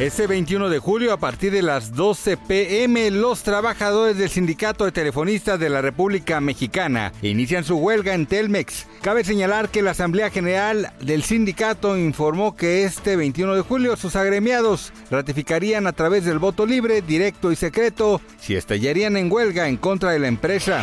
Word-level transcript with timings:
Este 0.00 0.26
21 0.26 0.70
de 0.70 0.78
julio, 0.78 1.12
a 1.12 1.18
partir 1.18 1.52
de 1.52 1.60
las 1.60 1.94
12 1.94 2.38
pm, 2.38 3.10
los 3.10 3.42
trabajadores 3.42 4.16
del 4.16 4.30
Sindicato 4.30 4.86
de 4.86 4.92
Telefonistas 4.92 5.60
de 5.60 5.68
la 5.68 5.82
República 5.82 6.40
Mexicana 6.40 7.12
inician 7.20 7.64
su 7.64 7.76
huelga 7.76 8.14
en 8.14 8.24
Telmex. 8.24 8.86
Cabe 9.02 9.24
señalar 9.24 9.68
que 9.68 9.82
la 9.82 9.90
Asamblea 9.90 10.30
General 10.30 10.90
del 11.00 11.22
sindicato 11.22 11.98
informó 11.98 12.56
que 12.56 12.84
este 12.84 13.14
21 13.14 13.54
de 13.56 13.60
julio 13.60 13.94
sus 13.96 14.16
agremiados 14.16 14.90
ratificarían 15.10 15.86
a 15.86 15.92
través 15.92 16.24
del 16.24 16.38
voto 16.38 16.64
libre, 16.64 17.02
directo 17.02 17.52
y 17.52 17.56
secreto 17.56 18.22
si 18.38 18.56
estallarían 18.56 19.18
en 19.18 19.30
huelga 19.30 19.68
en 19.68 19.76
contra 19.76 20.12
de 20.12 20.18
la 20.18 20.28
empresa. 20.28 20.82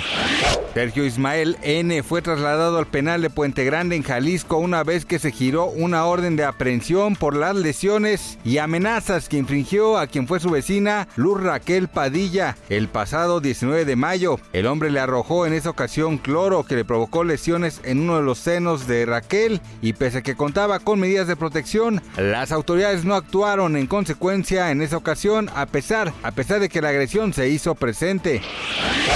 Sergio 0.75 1.05
Ismael 1.05 1.58
N. 1.63 2.03
fue 2.03 2.22
trasladado 2.22 2.77
al 2.77 2.86
penal 2.86 3.23
de 3.23 3.31
Puente 3.31 3.66
Grande 3.66 3.95
en 3.95 4.03
Jalisco 4.03 4.58
una 4.58 4.83
vez 4.83 5.05
que 5.05 5.17
se 5.17 5.31
giró 5.31 5.66
una 5.66 6.05
orden 6.05 6.36
de 6.36 6.44
aprehensión 6.44 7.16
por 7.16 7.36
las 7.36 7.55
lesiones 7.55 8.38
y 8.45 8.59
amenazas 8.59 9.06
que 9.08 9.38
infringió 9.38 9.97
a 9.97 10.08
quien 10.08 10.27
fue 10.27 10.41
su 10.41 10.50
vecina 10.50 11.08
Luz 11.16 11.41
Raquel 11.41 11.88
Padilla 11.88 12.58
el 12.67 12.89
pasado 12.89 13.39
19 13.39 13.86
de 13.86 13.95
mayo. 13.95 14.38
El 14.52 14.67
hombre 14.67 14.91
le 14.91 14.99
arrojó 14.99 15.45
en 15.45 15.53
esa 15.53 15.69
ocasión 15.69 16.17
cloro 16.17 16.66
que 16.66 16.75
le 16.75 16.83
provocó 16.83 17.23
lesiones 17.23 17.80
en 17.86 18.02
uno 18.02 18.17
de 18.17 18.23
los 18.23 18.38
senos 18.38 18.86
de 18.86 19.05
Raquel 19.05 19.61
y 19.81 19.94
pese 19.94 20.17
a 20.17 20.22
que 20.23 20.36
contaba 20.36 20.80
con 20.80 20.99
medidas 20.99 21.25
de 21.27 21.38
protección, 21.38 22.02
las 22.17 22.52
autoridades 22.52 23.05
no 23.05 23.16
actuaron 23.16 23.77
en 23.77 23.88
consecuencia 23.88 24.72
en 24.72 24.81
esa 24.81 24.97
ocasión 24.97 25.49
a 25.55 25.67
pesar, 25.67 26.11
a 26.21 26.31
pesar 26.31 26.59
de 26.59 26.67
que 26.67 26.81
la 26.81 26.89
agresión 26.89 27.31
se 27.31 27.47
hizo 27.47 27.75
presente. 27.75 28.42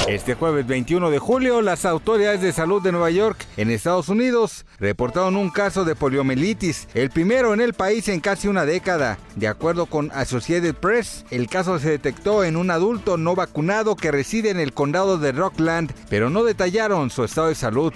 Este 0.08 0.36
jueves 0.36 0.66
21 0.68 1.12
de 1.12 1.20
julio, 1.20 1.62
las 1.62 1.84
autoridades 1.84 2.40
de 2.40 2.54
salud 2.54 2.82
de 2.82 2.94
Nueva 2.94 3.12
York, 3.12 3.46
en 3.58 3.70
Estados 3.70 4.08
Unidos, 4.08 4.66
reportaron 4.80 5.36
un 5.36 5.50
caso 5.50 5.84
de 5.84 5.96
poliomielitis, 5.96 6.88
el 6.94 7.10
primero 7.10 7.54
en 7.54 7.60
el 7.60 7.74
país 7.74 8.08
en 8.08 8.22
casi 8.22 8.48
una 8.48 8.66
década. 8.66 9.18
De 9.36 9.48
con 9.86 10.12
Associated 10.14 10.76
Press, 10.76 11.26
el 11.32 11.48
caso 11.48 11.80
se 11.80 11.90
detectó 11.90 12.44
en 12.44 12.56
un 12.56 12.72
adulto 12.72 13.18
no 13.18 13.36
vacunado 13.36 13.96
que 13.96 14.12
reside 14.12 14.50
en 14.50 14.60
el 14.60 14.74
condado 14.74 15.18
de 15.18 15.32
Rockland, 15.32 15.94
pero 16.10 16.30
no 16.30 16.44
detallaron 16.44 17.10
su 17.10 17.24
estado 17.24 17.48
de 17.48 17.56
salud. 17.56 17.94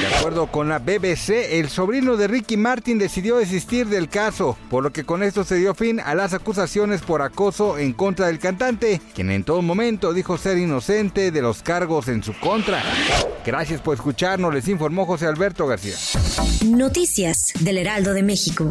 De 0.00 0.06
acuerdo 0.16 0.46
con 0.48 0.68
la 0.68 0.78
BBC, 0.78 1.30
el 1.52 1.68
sobrino 1.68 2.16
de 2.16 2.28
Ricky 2.28 2.56
Martin 2.56 2.98
decidió 2.98 3.36
desistir 3.36 3.86
del 3.86 4.08
caso, 4.08 4.56
por 4.70 4.82
lo 4.82 4.92
que 4.92 5.04
con 5.04 5.22
esto 5.22 5.44
se 5.44 5.56
dio 5.56 5.74
fin 5.74 6.00
a 6.00 6.14
las 6.14 6.34
acusaciones 6.34 7.02
por 7.02 7.22
acoso 7.22 7.78
en 7.78 7.92
contra 7.92 8.26
del 8.26 8.38
cantante, 8.38 9.00
quien 9.14 9.30
en 9.30 9.44
todo 9.44 9.62
momento 9.62 10.12
dijo 10.12 10.38
ser 10.38 10.58
inocente 10.58 11.30
de 11.30 11.42
los 11.42 11.62
cargos 11.62 12.08
en 12.08 12.22
su 12.22 12.38
contra. 12.38 12.82
Gracias 13.44 13.80
por 13.80 13.94
escucharnos, 13.94 14.52
les 14.52 14.68
informó 14.68 15.06
José 15.06 15.26
Alberto 15.26 15.66
García. 15.66 15.94
Noticias 16.66 17.52
del 17.60 17.78
Heraldo 17.78 18.12
de 18.12 18.22
México. 18.22 18.70